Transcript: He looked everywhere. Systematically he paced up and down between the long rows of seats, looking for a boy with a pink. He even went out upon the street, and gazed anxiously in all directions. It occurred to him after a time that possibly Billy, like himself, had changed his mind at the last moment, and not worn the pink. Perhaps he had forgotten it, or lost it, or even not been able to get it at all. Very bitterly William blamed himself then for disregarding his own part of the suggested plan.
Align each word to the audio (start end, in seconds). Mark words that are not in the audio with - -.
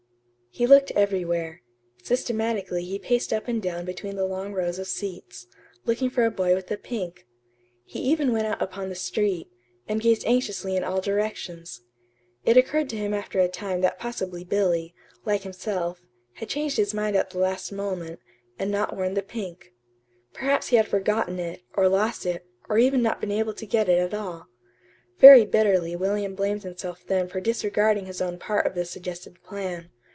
He 0.53 0.67
looked 0.67 0.91
everywhere. 0.91 1.61
Systematically 2.03 2.83
he 2.83 2.99
paced 2.99 3.31
up 3.31 3.47
and 3.47 3.61
down 3.61 3.85
between 3.85 4.17
the 4.17 4.25
long 4.25 4.51
rows 4.51 4.79
of 4.79 4.87
seats, 4.87 5.47
looking 5.85 6.09
for 6.09 6.25
a 6.25 6.29
boy 6.29 6.53
with 6.55 6.69
a 6.71 6.75
pink. 6.75 7.25
He 7.85 7.99
even 8.01 8.33
went 8.33 8.47
out 8.47 8.61
upon 8.61 8.89
the 8.89 8.95
street, 8.95 9.47
and 9.87 10.01
gazed 10.01 10.25
anxiously 10.25 10.75
in 10.75 10.83
all 10.83 10.99
directions. 10.99 11.83
It 12.43 12.57
occurred 12.57 12.89
to 12.89 12.97
him 12.97 13.13
after 13.13 13.39
a 13.39 13.47
time 13.47 13.79
that 13.79 13.97
possibly 13.97 14.43
Billy, 14.43 14.93
like 15.23 15.43
himself, 15.43 16.01
had 16.33 16.49
changed 16.49 16.75
his 16.75 16.93
mind 16.93 17.15
at 17.15 17.29
the 17.29 17.39
last 17.39 17.71
moment, 17.71 18.19
and 18.59 18.69
not 18.69 18.93
worn 18.93 19.13
the 19.13 19.23
pink. 19.23 19.71
Perhaps 20.33 20.67
he 20.67 20.75
had 20.75 20.85
forgotten 20.85 21.39
it, 21.39 21.63
or 21.75 21.87
lost 21.87 22.25
it, 22.25 22.45
or 22.67 22.77
even 22.77 23.01
not 23.01 23.21
been 23.21 23.31
able 23.31 23.53
to 23.53 23.65
get 23.65 23.87
it 23.87 23.99
at 23.99 24.13
all. 24.13 24.47
Very 25.17 25.45
bitterly 25.45 25.95
William 25.95 26.35
blamed 26.35 26.63
himself 26.63 27.05
then 27.07 27.29
for 27.29 27.39
disregarding 27.39 28.05
his 28.05 28.21
own 28.21 28.37
part 28.37 28.67
of 28.67 28.75
the 28.75 28.83
suggested 28.83 29.41
plan. 29.43 29.89